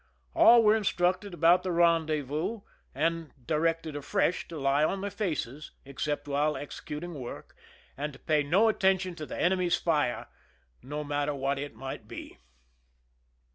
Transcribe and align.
All 0.33 0.63
were 0.63 0.75
instructed 0.75 1.31
about 1.31 1.61
the 1.61 1.71
rendezvous 1.71 2.61
and 2.95 3.33
directed 3.45 3.95
afresh 3.95 4.47
to 4.47 4.57
lie 4.57 4.83
on 4.83 5.01
their 5.01 5.11
faces 5.11 5.73
except 5.85 6.27
while 6.27 6.57
executing 6.57 7.13
work, 7.13 7.55
and 7.95 8.11
to 8.13 8.17
pay 8.17 8.41
no 8.41 8.67
atten 8.67 8.97
tion 8.97 9.13
to 9.13 9.27
the 9.27 9.39
enemy's 9.39 9.75
fire, 9.77 10.25
no 10.81 11.03
matter 11.03 11.35
what 11.35 11.59
it 11.59 11.75
might 11.75 12.07
be. 12.07 12.39